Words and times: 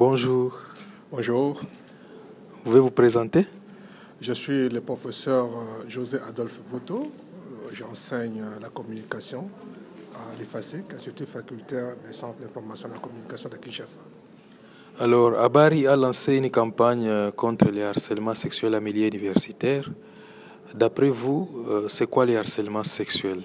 Bonjour. 0.00 0.58
Bonjour. 1.12 1.60
Vous 1.60 2.62
pouvez 2.64 2.80
vous 2.80 2.90
présenter? 2.90 3.46
Je 4.18 4.32
suis 4.32 4.70
le 4.70 4.80
professeur 4.80 5.44
euh, 5.44 5.86
José 5.88 6.16
Adolphe 6.26 6.62
Voto. 6.70 7.02
Euh, 7.02 7.68
J'enseigne 7.74 8.42
la 8.62 8.70
communication 8.70 9.50
à 10.14 10.34
l'IFACIC, 10.38 10.94
Institut 10.94 11.26
facultaire 11.26 11.96
des 12.02 12.14
centres 12.14 12.38
d'information 12.40 12.88
de 12.88 12.94
la 12.94 12.98
communication 12.98 13.50
de 13.50 13.56
Kinshasa. 13.56 14.00
Alors, 14.98 15.38
Abari 15.38 15.86
a 15.86 15.96
lancé 15.96 16.38
une 16.38 16.50
campagne 16.50 17.06
euh, 17.06 17.30
contre 17.30 17.66
les 17.66 17.82
harcèlements 17.82 18.34
sexuels 18.34 18.74
en 18.74 18.80
milieu 18.80 19.06
universitaire. 19.06 19.86
D'après 20.74 21.10
vous, 21.10 21.66
c'est 21.88 22.08
quoi 22.08 22.24
les 22.24 22.38
harcèlements 22.38 22.84
sexuels? 22.84 23.42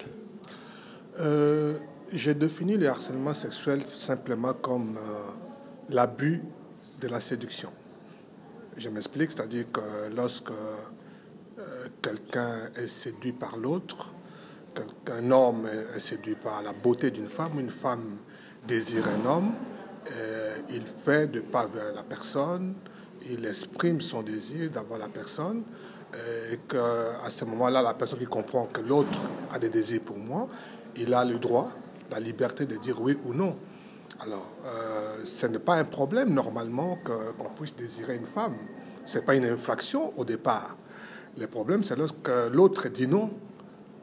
Euh, 1.20 1.74
J'ai 2.10 2.32
défini 2.32 2.78
le 2.78 2.88
harcèlement 2.88 3.34
sexuel 3.34 3.82
simplement 3.92 4.54
comme 4.54 4.96
l'abus 5.90 6.42
de 7.00 7.08
la 7.08 7.20
séduction. 7.20 7.70
Je 8.76 8.88
m'explique, 8.88 9.32
c'est-à-dire 9.32 9.70
que 9.72 9.80
lorsque 10.14 10.50
euh, 10.50 11.88
quelqu'un 12.02 12.54
est 12.76 12.88
séduit 12.88 13.32
par 13.32 13.56
l'autre, 13.56 14.12
qu'un 15.04 15.30
homme 15.30 15.66
est 15.94 16.00
séduit 16.00 16.34
par 16.34 16.62
la 16.62 16.72
beauté 16.72 17.10
d'une 17.10 17.28
femme, 17.28 17.58
une 17.58 17.70
femme 17.70 18.18
désire 18.66 19.04
un 19.08 19.26
homme, 19.26 19.52
il 20.68 20.82
fait 20.86 21.26
de 21.28 21.40
pas 21.40 21.66
vers 21.66 21.94
la 21.94 22.02
personne, 22.02 22.74
il 23.30 23.44
exprime 23.46 24.00
son 24.02 24.22
désir 24.22 24.70
d'avoir 24.70 24.98
la 24.98 25.08
personne, 25.08 25.62
et 26.52 26.58
qu'à 26.68 27.30
ce 27.30 27.44
moment-là, 27.46 27.82
la 27.82 27.94
personne 27.94 28.18
qui 28.18 28.26
comprend 28.26 28.66
que 28.66 28.80
l'autre 28.80 29.18
a 29.50 29.58
des 29.58 29.68
désirs 29.68 30.02
pour 30.02 30.18
moi, 30.18 30.48
il 30.96 31.12
a 31.14 31.24
le 31.24 31.38
droit, 31.38 31.70
la 32.10 32.20
liberté 32.20 32.66
de 32.66 32.76
dire 32.76 33.00
oui 33.00 33.18
ou 33.24 33.34
non. 33.34 33.56
Alors, 34.20 34.50
euh, 34.64 35.24
ce 35.24 35.46
n'est 35.46 35.58
pas 35.58 35.74
un 35.74 35.84
problème 35.84 36.32
normalement 36.32 36.98
qu'on 37.04 37.50
puisse 37.50 37.76
désirer 37.76 38.16
une 38.16 38.26
femme. 38.26 38.56
Ce 39.04 39.18
n'est 39.18 39.24
pas 39.24 39.34
une 39.34 39.44
infraction 39.44 40.18
au 40.18 40.24
départ. 40.24 40.76
Le 41.38 41.46
problème, 41.46 41.84
c'est 41.84 41.96
lorsque 41.96 42.30
l'autre 42.50 42.88
dit 42.88 43.06
non 43.06 43.30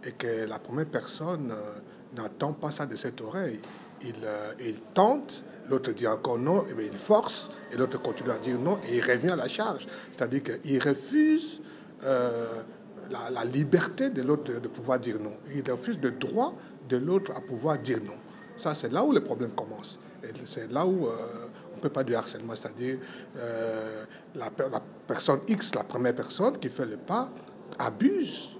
et 0.06 0.12
que 0.12 0.46
la 0.48 0.60
première 0.60 0.86
personne 0.86 1.52
euh, 1.52 2.22
n'attend 2.22 2.54
pas 2.54 2.70
ça 2.70 2.86
de 2.86 2.96
cette 2.96 3.22
oreille. 3.22 3.60
Il, 4.04 4.14
euh, 4.24 4.54
tente, 4.94 5.46
l'autre 5.68 5.92
dit 5.94 6.08
encore 6.08 6.38
non, 6.38 6.68
et 6.68 6.74
bien 6.74 6.86
il 6.92 6.98
force, 6.98 7.50
et 7.72 7.78
l'autre 7.78 8.00
continue 8.02 8.32
à 8.32 8.38
dire 8.38 8.60
non, 8.60 8.78
et 8.88 8.98
il 8.98 9.02
revient 9.02 9.32
à 9.32 9.36
la 9.36 9.48
charge. 9.48 9.88
C'est-à-dire 10.12 10.44
qu'il 10.44 10.84
refuse 10.84 11.62
la, 12.02 13.46
liberté 13.46 14.10
de 14.10 14.22
l'autre 14.22 14.60
de 14.60 14.68
pouvoir 14.68 15.00
dire 15.00 15.20
non. 15.20 15.34
Il 15.56 15.70
refuse 15.72 15.98
le 16.02 16.12
droit 16.12 16.54
de 16.88 16.98
l'autre 16.98 17.32
à 17.36 17.42
pouvoir 17.42 17.80
dire 17.80 18.00
non. 18.06 18.18
Ça, 18.64 18.74
c'est 18.74 18.94
là 18.94 19.04
où 19.04 19.12
le 19.12 19.20
problème 19.20 19.52
commence. 19.52 20.00
Et 20.24 20.30
c'est 20.46 20.72
là 20.72 20.86
où 20.86 21.06
euh, 21.06 21.10
on 21.74 21.76
ne 21.76 21.82
peut 21.82 21.90
pas 21.90 22.02
du 22.02 22.16
harcèlement, 22.16 22.56
c'est-à-dire 22.56 22.98
euh, 23.36 24.06
la, 24.36 24.50
personne 25.06 25.42
X, 25.50 25.76
la 25.76 25.84
première 25.84 26.16
personne 26.16 26.58
qui 26.58 26.70
fait 26.70 26.86
le 26.86 26.96
pas, 26.96 27.30
abuse, 27.78 28.52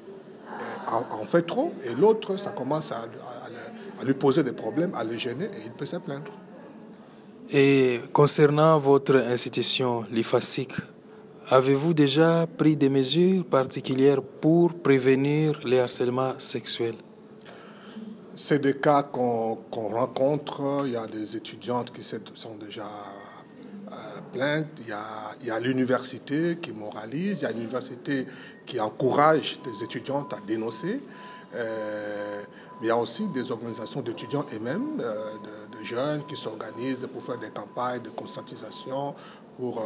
en, 0.88 1.06
en 1.22 1.24
fait 1.24 1.44
trop, 1.44 1.72
et 1.86 1.96
l'autre, 1.96 2.36
ça 2.36 2.52
commence 2.52 2.92
à, 2.92 3.06
lui 4.04 4.14
poser 4.14 4.44
des 4.44 4.52
problèmes, 4.52 4.94
à 4.94 5.06
le 5.06 5.16
gêner, 5.16 5.46
et 5.46 5.68
il 5.68 5.72
peut 5.72 5.86
se 5.86 5.96
plaindre. 5.96 6.34
Et 7.50 8.02
concernant 8.12 8.78
votre 8.80 9.16
institution, 9.16 10.06
l'IFASIC, 10.12 10.74
avez-vous 11.48 11.94
déjà 11.94 12.46
pris 12.46 12.76
des 12.76 12.90
mesures 12.90 13.46
particulières 13.46 14.22
pour 14.22 14.74
prévenir 14.74 15.62
les 15.64 15.80
harcèlements 15.80 16.34
sexuels? 16.40 16.98
C'est 18.36 18.60
des 18.60 18.76
cas 18.76 19.04
qu'on 19.04 19.58
qu 19.72 19.80
rencontre. 19.80 20.84
Il 20.86 20.94
y 20.94 20.98
a 20.98 21.06
des 21.06 21.38
étudiantes 21.38 21.92
qui 21.92 22.04
sont 22.04 22.56
déjà 22.56 22.86
euh, 23.92 23.96
plaintes. 24.32 24.68
Il 24.80 25.48
y 25.48 25.52
a, 25.52 25.60
l'université 25.60 26.58
qui 26.62 26.72
moralise. 26.72 27.42
Il 27.42 27.44
y 27.44 27.46
a 27.46 27.52
l'université 27.52 28.26
qui 28.66 28.80
encourage 28.80 29.60
des 29.64 29.84
étudiantes 29.84 30.34
à 30.34 30.38
dénoncer. 30.46 31.02
Euh, 31.56 32.42
mais 32.82 32.88
il 32.88 32.90
y 32.90 32.92
a 32.92 32.98
aussi 32.98 33.28
des 33.28 33.52
organisations 33.52 34.02
d'étudiants 34.02 34.46
et 34.52 34.60
même 34.60 35.00
euh, 35.00 35.14
de, 35.72 35.84
jeunes 35.86 36.26
qui 36.26 36.38
s'organisent 36.38 37.08
pour 37.12 37.22
faire 37.22 37.38
des 37.38 37.50
campagnes 37.50 38.02
de 38.02 38.10
conscientisation 38.10 39.14
pour 39.60 39.84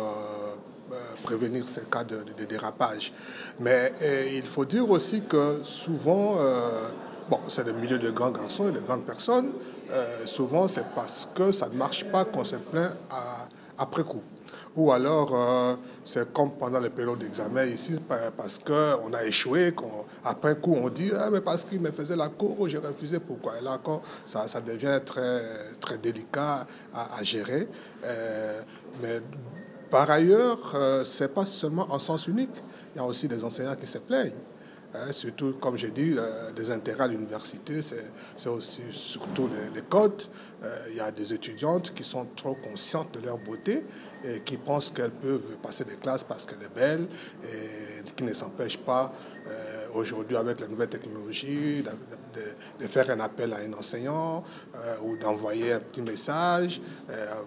prévenir 1.24 1.68
ces 1.68 1.82
cas 1.86 2.04
de 2.04 2.46
dérapage. 2.48 3.12
Mais 3.60 3.92
il 4.32 4.46
faut 4.46 4.64
dire 4.64 4.88
aussi 4.88 5.24
que 5.24 5.62
souvent 5.64 6.38
Bon, 7.30 7.40
c'est 7.50 7.66
le 7.66 7.74
milieu 7.74 8.00
de 8.00 8.10
grands 8.10 8.32
garçons 8.32 8.70
et 8.70 8.72
de 8.72 8.80
grandes 8.80 9.04
personnes. 9.04 9.50
Euh, 9.92 10.26
souvent, 10.26 10.66
c'est 10.70 10.86
parce 10.96 11.28
que 11.36 11.52
ça 11.52 11.68
ne 11.68 11.76
marche 11.76 12.06
pas 12.06 12.24
qu'on 12.24 12.46
se 12.46 12.56
plaint 12.56 12.92
après 13.78 14.04
coup. 14.04 14.22
Ou 14.78 14.94
alors, 14.94 15.36
euh, 15.36 15.76
c'est 16.06 16.32
comme 16.32 16.52
pendant 16.52 16.80
les 16.80 16.90
périodes 16.90 17.20
d'examen 17.20 17.66
ici, 17.66 18.00
parce 18.38 18.60
qu'on 18.60 19.12
a 19.12 19.26
échoué, 19.26 19.74
qu'on, 19.74 20.06
après 20.24 20.56
coup, 20.56 20.74
on 20.74 20.88
dit 20.88 21.12
ah, 21.20 21.30
mais 21.30 21.42
parce 21.42 21.66
qu'il 21.66 21.82
me 21.82 21.92
faisait 21.92 22.16
la 22.16 22.30
cour, 22.30 22.70
j'ai 22.70 22.78
refusé, 22.78 23.20
pourquoi? 23.20 23.58
Et 23.60 23.64
là 23.64 23.74
encore, 23.74 24.04
ça, 24.26 24.46
devient 24.62 25.02
très, 25.06 25.42
très 25.82 25.98
délicat 25.98 26.66
à, 26.94 27.24
gérer. 27.24 27.68
Euh, 28.06 28.62
mais 29.02 29.20
par 29.92 30.10
ailleurs, 30.10 30.78
c'est 31.04 31.34
pas 31.34 31.46
seulement 31.46 31.88
en 31.90 32.00
sens 32.00 32.28
unique. 32.28 32.56
Il 32.96 33.00
y 33.00 33.02
a 33.02 33.06
aussi 33.06 33.28
des 33.28 33.44
enseignants 33.44 33.76
qui 33.76 33.88
se 33.88 33.98
plaignent. 33.98 34.32
Hein, 34.94 35.12
surtout, 35.12 35.54
comme 35.60 35.78
j'ai 35.78 35.92
dit, 35.92 36.16
euh, 36.18 36.52
des 36.54 36.72
intérêts 36.72 37.04
à 37.04 37.08
l'université, 37.08 37.82
c'est 37.82 38.50
aussi 38.50 38.84
surtout 38.92 39.50
les, 39.50 39.76
les 39.76 39.86
codes. 39.86 40.24
Euh, 40.64 40.88
il 40.90 40.96
y 40.96 41.02
a 41.02 41.12
des 41.12 41.34
étudiantes 41.34 41.94
qui 41.94 42.06
sont 42.06 42.26
trop 42.36 42.56
conscientes 42.56 43.14
de 43.14 43.26
leur 43.26 43.38
beauté 43.38 43.84
et 44.24 44.40
qui 44.42 44.56
pensent 44.56 44.92
qu'elles 44.92 45.12
peuvent 45.12 45.58
passer 45.62 45.84
des 45.84 45.98
classes 45.98 46.24
parce 46.24 46.46
qu'elle 46.46 46.64
est 46.64 46.74
belle 46.74 47.08
et 47.44 48.12
qui 48.16 48.24
ne 48.24 48.32
s'empêchent 48.32 48.80
pas 48.80 49.14
euh, 49.48 49.88
aujourd'hui 49.94 50.38
avec 50.38 50.62
la 50.62 50.68
nouvelle 50.68 50.90
technologie 50.90 51.84
de, 51.84 52.42
de, 52.80 52.88
faire 52.88 53.10
un 53.12 53.20
appel 53.20 53.54
à 53.54 53.58
un 53.58 53.74
enseignant 53.74 54.44
ou 55.04 55.18
d'envoyer 55.18 55.74
un 55.74 55.80
petit 55.80 56.02
message. 56.02 56.82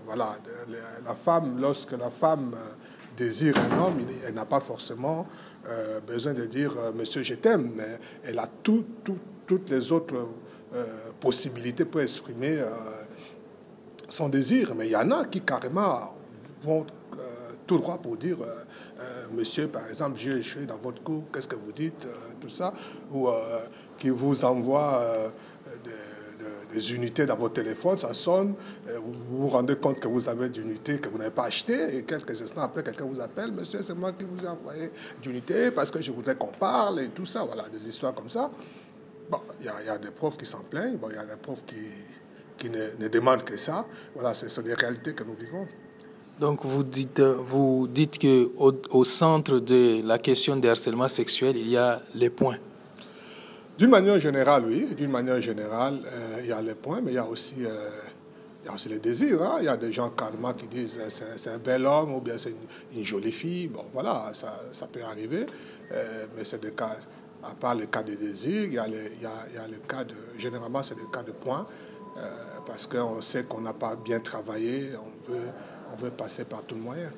Voilà, 0.05 0.37
la 1.05 1.15
femme, 1.15 1.61
lorsque 1.61 1.93
la 1.93 2.11
femme 2.11 2.55
désire 3.17 3.55
un 3.59 3.79
homme, 3.79 4.01
elle 4.27 4.35
n'a 4.35 4.45
pas 4.45 4.61
forcément 4.61 5.27
euh, 5.69 6.01
besoin 6.01 6.33
de 6.33 6.47
dire 6.47 6.75
euh, 6.79 6.93
Monsieur, 6.93 7.23
je 7.23 7.35
t'aime, 7.35 7.73
mais 7.77 7.99
elle 8.25 8.39
a 8.39 8.49
tout, 8.63 8.85
tout, 9.05 9.19
toutes 9.47 9.69
les 9.71 9.93
autres 9.93 10.29
euh, 10.75 10.85
possibilités 11.21 11.85
pour 11.85 12.01
exprimer 12.01 12.63
son 14.09 14.29
désir. 14.29 14.75
Mais 14.75 14.87
il 14.87 14.93
y 14.93 14.97
en 14.97 15.11
a 15.11 15.25
qui 15.27 15.41
carrément 15.43 16.15
vont 16.63 16.87
tout 17.67 17.79
droit 17.79 17.99
pour 17.99 18.17
dire 18.17 18.39
Monsieur, 19.33 19.69
par 19.69 19.87
exemple, 19.89 20.19
j'ai 20.19 20.39
échoué 20.39 20.67
dans 20.67 20.77
votre 20.77 21.03
cours, 21.03 21.25
qu'est-ce 21.33 21.49
que 21.49 21.57
vous 21.57 21.73
dites 21.73 22.07
Tout 22.41 22.49
ça. 22.49 22.73
Ou 23.13 23.29
qui 23.99 24.11
vous 24.11 24.45
envoie 24.45 25.03
des 25.85 25.91
des 26.73 26.93
unités 26.93 27.27
dans 27.27 27.37
votre 27.37 27.55
téléphone, 27.55 27.99
ça 27.99 28.13
sonne, 28.15 28.55
vous 29.31 29.43
vous 29.43 29.49
rendez 29.49 29.77
compte 29.77 30.01
que 30.01 30.09
vous 30.09 30.29
avez 30.29 30.49
d'unités 30.49 30.99
que 30.99 31.09
vous 31.09 31.19
n'avez 31.19 31.31
pas 31.31 31.45
achetées, 31.45 31.97
et 31.97 32.05
quelques 32.05 32.41
instants 32.43 32.63
après, 32.63 32.83
quelqu'un 32.83 33.05
vous 33.05 33.21
appelle, 33.21 33.53
monsieur, 33.53 33.83
c'est 33.83 33.95
moi 33.95 34.13
qui 34.13 34.25
vous 34.25 34.45
ai 34.45 34.49
envoyé 34.49 34.91
d'unités 35.23 35.71
parce 35.71 35.91
que 35.91 36.01
je 36.01 36.11
voudrais 36.11 36.37
qu'on 36.37 36.49
parle, 36.49 37.01
et 37.01 37.09
tout 37.09 37.27
ça, 37.27 37.45
voilà, 37.45 37.65
des 37.69 37.89
histoires 37.89 38.15
comme 38.15 38.31
ça. 38.31 38.51
Bon, 39.31 39.39
il 39.61 39.67
y, 39.67 39.89
a 39.89 39.99
des 39.99 40.11
profs 40.11 40.37
qui 40.37 40.47
s'en 40.47 40.61
plaignent, 40.61 40.99
il 41.09 41.15
y 41.15 41.19
a 41.19 41.25
des 41.25 41.37
profs 41.41 41.65
qui, 41.65 41.77
qui 42.59 42.69
ne, 42.69 42.97
ne 42.99 43.09
demandent 43.09 43.45
que 43.45 43.57
ça. 43.57 43.87
Voilà, 44.13 44.35
ce 44.35 44.49
sont 44.49 44.63
des 44.63 44.75
réalités 44.75 45.15
que 45.15 45.23
nous 45.23 45.35
vivons. 45.35 45.69
Donc 46.41 46.65
vous 46.65 46.83
dites, 46.83 47.21
vous 47.21 47.87
dites 47.87 48.19
qu'au 48.19 48.73
au 48.91 49.05
centre 49.05 49.59
de 49.61 50.01
la 50.03 50.19
question 50.19 50.57
du 50.57 50.69
harcèlement 50.69 51.07
sexuel, 51.07 51.57
il 51.59 51.69
y 51.69 51.77
a 51.77 52.03
les 52.15 52.31
points. 52.31 52.57
D'une 53.81 53.89
manière 53.89 54.21
générale, 54.21 54.65
oui. 54.67 54.87
D'une 54.95 55.11
manière 55.11 55.41
générale, 55.41 56.01
euh, 56.05 56.41
il 56.43 56.51
y 56.51 56.53
a 56.53 56.61
les 56.61 56.75
points, 56.75 57.01
mais 57.01 57.13
il 57.13 57.15
y 57.15 57.19
a 57.19 57.27
aussi, 57.27 57.65
euh, 57.65 57.89
il 58.63 58.67
y 58.67 58.69
a 58.69 58.89
les 58.91 58.99
désirs. 58.99 59.43
Hein. 59.43 59.57
Il 59.61 59.65
y 59.65 59.69
a 59.69 59.77
des 59.79 59.91
gens 59.91 60.11
carrément 60.11 60.53
qui 60.53 60.67
disent 60.67 61.01
c'est 61.09 61.49
un, 61.49 61.57
bel 61.57 61.87
homme 61.87 62.15
ou 62.15 62.21
bien 62.21 62.37
c'est 62.37 62.53
une, 62.95 63.03
jolie 63.03 63.33
fille. 63.33 63.69
Bon, 63.69 63.87
voilà, 63.95 64.33
ça, 64.35 64.87
peut 64.87 65.03
arriver. 65.03 65.47
Euh, 65.93 66.27
mais 66.37 66.45
c'est 66.45 66.61
des 66.61 66.73
cas, 66.73 66.91
à 67.43 67.55
part 67.55 67.75
le 67.75 67.87
cas 67.87 68.03
des 68.03 68.17
désirs, 68.17 68.65
il 68.65 68.75
y 68.75 68.79
a, 68.79 68.87
le 68.87 69.79
cas 69.89 70.05
de, 70.05 70.15
généralement, 70.37 70.83
c'est 70.83 70.97
des 70.97 71.11
cas 71.11 71.23
de 71.23 71.33
points. 71.33 71.65
Euh, 72.19 72.21
parce 72.67 72.87
qu'on 72.87 73.23
sait 73.23 73.45
qu'on 73.45 73.63
n'a 73.63 73.73
pas 73.73 73.97
bien 73.97 74.21
travaillé, 74.21 74.91
on 75.33 75.97
veut, 75.97 76.11
passer 76.11 76.45
par 76.45 76.65
tout 76.65 76.77
moyen. 76.77 77.11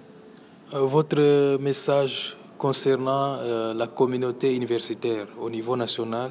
Euh, 0.74 0.78
votre 0.78 1.56
message 1.58 2.36
concernant 2.56 3.42
la 3.74 3.86
communauté 3.88 4.54
universitaire 4.54 5.26
au 5.40 5.50
niveau 5.50 5.76
national 5.76 6.30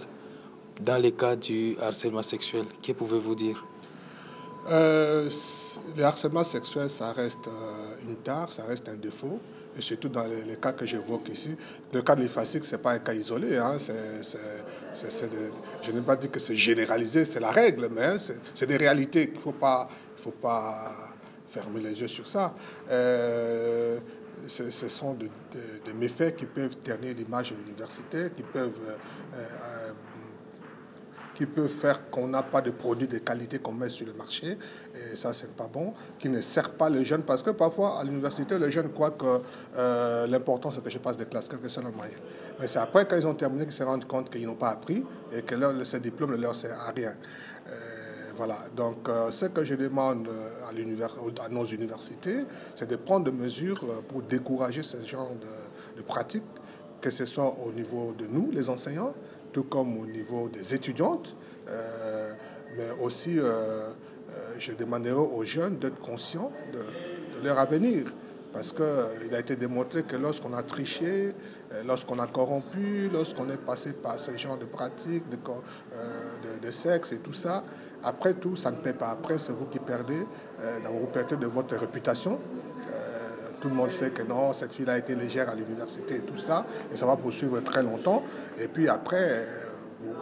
dans 0.83 0.98
les 0.98 1.12
cas 1.12 1.36
du 1.36 1.78
harcèlement 1.80 2.24
sexuel, 2.24 2.66
que 2.81 2.92
pouvez-vous 2.92 3.36
dire? 3.36 3.63
Euh, 4.69 5.30
Le 5.98 6.04
harcèlement 6.04 6.44
sexuel, 6.44 6.89
ça 6.89 7.13
reste 7.13 7.48
euh, 7.48 7.95
une 8.07 8.18
tare, 8.18 8.51
ça 8.51 8.63
reste 8.63 8.89
un 8.89 8.95
défaut. 8.95 9.39
Et 9.78 9.81
surtout 9.81 10.10
dans 10.10 10.25
les, 10.25 10.57
cas 10.57 10.74
que 10.74 10.86
j'évoque 10.86 11.30
ici. 11.30 11.56
Le 11.94 12.01
cas 12.01 12.13
de 12.16 12.22
l'IFASIC, 12.22 12.66
ce 12.66 12.75
n'est 12.75 12.81
pas 12.81 12.92
un 12.92 13.00
cas 13.00 13.13
isolé. 13.13 13.57
Hein, 13.57 13.78
de, 13.78 15.51
je 15.81 15.92
n'ai 15.92 16.01
pas 16.01 16.18
dit 16.18 16.30
que 16.30 16.39
c'est 16.39 16.57
généralisé, 16.57 17.24
c'est 17.24 17.39
la 17.39 17.51
règle, 17.51 17.88
mais 17.89 18.04
hein, 18.04 18.18
c'est 18.54 18.66
des 18.68 18.75
réalités 18.75 19.28
qu'il 19.28 19.38
ne 19.38 19.42
faut 19.42 19.54
pas, 19.54 19.88
faut 20.18 20.31
pas 20.31 20.92
fermer 21.50 21.80
les 21.80 22.01
yeux 22.01 22.10
sur 22.10 22.28
ça. 22.28 22.54
ce, 24.45 24.89
sont 24.89 25.13
des 25.13 25.94
méfaits 25.94 26.36
qui 26.36 26.48
peuvent 26.48 26.75
ternir 26.78 27.16
l'image 27.16 27.51
de 27.51 27.56
l'université, 27.56 28.30
qui 28.36 28.44
peuvent 28.44 28.81
qui 31.41 31.47
peut 31.47 31.67
faire 31.67 32.11
qu'on 32.11 32.27
n'a 32.27 32.43
pas 32.43 32.61
de 32.61 32.69
produits 32.69 33.07
de 33.07 33.17
qualité 33.17 33.57
qu'on 33.57 33.71
met 33.73 33.89
sur 33.89 34.05
le 34.05 34.13
marché, 34.13 34.59
et 34.93 35.15
ça, 35.15 35.33
c'est 35.33 35.55
pas 35.55 35.67
bon, 35.67 35.91
qui 36.19 36.29
ne 36.29 36.39
sert 36.39 36.69
pas 36.69 36.88
les 36.88 37.03
jeunes, 37.03 37.23
parce 37.23 37.41
que 37.41 37.49
parfois, 37.49 37.99
à 37.99 38.03
l'université, 38.03 38.59
les 38.59 38.69
jeunes 38.69 38.91
croient 38.91 39.09
que 39.09 39.41
euh, 39.75 40.27
l'important, 40.27 40.69
c'est 40.69 40.83
que 40.83 40.91
je 40.91 40.99
passe 40.99 41.17
des 41.17 41.25
classes, 41.25 41.47
quel 41.49 41.59
que 41.59 41.67
soit 41.67 41.81
le 41.81 41.89
moyen. 41.89 42.13
Mais 42.59 42.67
c'est 42.67 42.77
après, 42.77 43.07
quand 43.07 43.17
ils 43.17 43.25
ont 43.25 43.33
terminé, 43.33 43.63
qu'ils 43.63 43.73
se 43.73 43.81
rendent 43.81 44.05
compte 44.05 44.29
qu'ils 44.29 44.45
n'ont 44.45 44.53
pas 44.53 44.69
appris 44.69 45.03
et 45.33 45.41
que 45.41 45.55
leur, 45.55 45.73
ce 45.83 45.97
diplôme 45.97 46.33
ne 46.33 46.38
leur 46.38 46.53
sert 46.53 46.79
à 46.79 46.91
rien. 46.91 47.15
Euh, 47.67 47.71
voilà. 48.35 48.57
Donc, 48.75 49.09
euh, 49.09 49.31
ce 49.31 49.47
que 49.47 49.65
je 49.65 49.73
demande 49.73 50.29
à, 50.63 51.45
à 51.45 51.49
nos 51.49 51.65
universités, 51.65 52.45
c'est 52.75 52.87
de 52.87 52.97
prendre 52.97 53.25
des 53.25 53.35
mesures 53.35 53.83
pour 54.07 54.21
décourager 54.21 54.83
ce 54.83 55.03
genre 55.07 55.31
de, 55.31 55.97
de 55.97 56.05
pratiques, 56.05 56.44
que 57.01 57.09
ce 57.09 57.25
soit 57.25 57.57
au 57.65 57.71
niveau 57.71 58.13
de 58.15 58.27
nous, 58.27 58.51
les 58.51 58.69
enseignants, 58.69 59.15
tout 59.51 59.63
comme 59.63 59.98
au 59.98 60.06
niveau 60.06 60.50
des 60.50 60.74
étudiantes, 60.75 61.36
euh, 61.69 62.33
mais 62.77 62.89
aussi 63.03 63.38
euh, 63.38 63.44
euh, 63.44 63.92
je 64.59 64.71
demanderai 64.74 65.12
aux 65.12 65.44
jeunes 65.44 65.77
d'être 65.77 66.00
conscients 66.00 66.51
de, 66.74 66.80
leur 67.44 67.57
avenir. 67.57 68.06
Parce 68.53 68.74
qu'il 68.74 69.33
a 69.33 69.39
été 69.39 69.56
démontré 69.56 70.03
que 70.03 70.18
lorsqu'on 70.18 70.53
a 70.53 70.62
triché, 70.62 71.33
lorsqu'on 71.88 72.19
a 72.19 72.27
corrompu, 72.27 73.09
lorsqu'on 73.12 73.50
est 73.50 73.57
passé 73.57 73.94
par 73.94 74.19
ce 74.19 74.36
genre 74.36 74.57
de 74.57 74.65
pratiques, 74.65 75.24
de, 75.30 75.38
de, 76.62 76.71
sexe 76.71 77.13
et 77.13 77.19
tout 77.19 77.31
ça, 77.31 77.63
après 78.04 78.33
tout, 78.33 78.57
ça 78.57 78.69
ne 78.69 78.75
paie 78.75 78.92
pas. 78.92 79.09
Après, 79.09 79.38
c'est 79.38 79.54
vous 79.54 79.68
qui 79.68 79.80
perdez, 79.80 80.27
vous 80.83 81.07
perdez 81.07 81.38
de 81.38 81.47
votre 81.47 81.77
réputation. 81.77 82.39
Tout 83.61 83.69
le 83.69 83.75
monde 83.75 83.91
sait 83.91 84.09
que 84.09 84.23
non, 84.23 84.53
cette 84.53 84.73
fille 84.73 84.89
a 84.89 84.97
été 84.97 85.15
légère 85.15 85.49
à 85.49 85.55
l'université 85.55 86.15
et 86.15 86.21
tout 86.21 86.37
ça, 86.37 86.65
et 86.91 86.95
ça 86.95 87.05
va 87.05 87.15
poursuivre 87.15 87.59
très 87.61 87.83
longtemps. 87.83 88.23
Et 88.59 88.67
puis 88.67 88.89
après, 88.89 89.23
euh, 89.23 89.45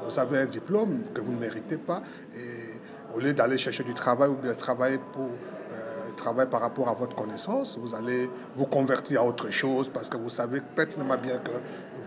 vous 0.05 0.19
avez 0.19 0.39
un 0.39 0.45
diplôme 0.45 1.03
que 1.13 1.21
vous 1.21 1.31
ne 1.31 1.39
méritez 1.39 1.77
pas, 1.77 2.01
et 2.35 3.15
au 3.15 3.19
lieu 3.19 3.33
d'aller 3.33 3.57
chercher 3.57 3.83
du 3.83 3.93
travail 3.93 4.29
ou 4.29 4.35
de 4.45 4.53
travailler 4.53 4.99
pour 5.13 5.23
euh, 5.25 6.11
travailler 6.17 6.49
par 6.49 6.61
rapport 6.61 6.89
à 6.89 6.93
votre 6.93 7.15
connaissance, 7.15 7.77
vous 7.77 7.95
allez 7.95 8.29
vous 8.55 8.65
convertir 8.65 9.21
à 9.21 9.25
autre 9.25 9.49
chose 9.49 9.89
parce 9.93 10.09
que 10.09 10.17
vous 10.17 10.29
savez 10.29 10.61
pertinemment 10.61 11.17
bien 11.17 11.37
que 11.37 11.51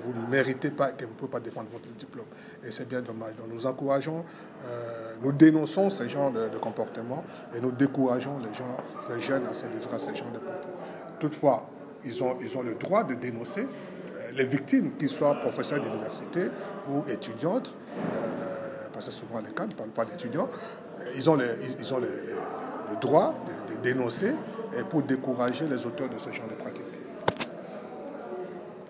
vous 0.05 0.13
ne 0.21 0.27
méritez 0.29 0.71
pas, 0.71 0.91
que 0.91 1.05
vous 1.05 1.13
ne 1.13 1.17
pouvez 1.17 1.31
pas 1.31 1.41
défendre 1.41 1.69
votre 1.73 1.89
diplôme. 1.97 2.27
Et 2.65 2.71
c'est 2.71 2.89
bien 2.89 3.01
dommage. 3.01 3.37
Donc 3.37 3.47
nous 3.53 3.67
encourageons, 3.67 4.25
euh, 4.65 5.13
nous 5.23 5.33
dénonçons 5.33 5.91
ce 5.91 6.09
genre 6.09 6.31
de, 6.31 6.49
de, 6.49 6.59
comportement 6.59 7.25
et 7.55 7.61
nous 7.61 7.71
décourageons 7.71 8.39
les, 8.39 8.55
gens, 8.55 8.77
les 9.15 9.21
jeunes 9.21 9.47
à 9.47 9.55
se 9.55 9.67
livrer 9.67 9.95
à 9.95 9.99
ce 9.99 10.15
genre 10.15 10.33
de 10.33 10.39
propos. 10.39 10.69
Toutefois, 11.23 11.71
ils 12.05 12.21
ont, 12.21 12.63
le 12.65 12.75
droit 12.75 13.05
de 13.05 13.15
dénoncer 13.15 13.61
euh, 13.61 14.31
les 14.35 14.45
victimes, 14.45 14.97
qu'ils 14.97 15.09
soient 15.09 15.37
professeurs 15.37 15.81
d'université 15.81 16.49
ou 16.91 17.09
étudiantes, 17.09 17.77
euh, 17.97 18.89
parce 18.93 19.07
que 19.07 19.13
souvent 19.13 19.39
les 19.39 19.53
cas 19.53 19.67
ne 19.67 19.73
parlent 19.73 19.91
pas 19.91 20.05
d'étudiants, 20.05 20.49
euh, 20.99 21.05
ils 21.15 21.31
ont, 21.31 21.37
le, 21.37 21.47
droit 23.01 23.37
de, 23.47 23.75
de 23.77 23.81
dénoncer 23.81 24.35
pour 24.91 25.03
décourager 25.03 25.69
les 25.69 25.87
auteurs 25.87 26.09
de 26.09 26.19
ce 26.19 26.33
genre 26.33 26.49
de 26.49 26.61
pratiques. 26.61 26.92